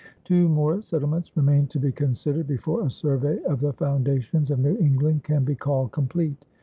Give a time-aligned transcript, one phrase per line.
[0.23, 4.75] Two more settlements remain to be considered before a survey of the foundations of New
[4.79, 6.43] England can be called complete.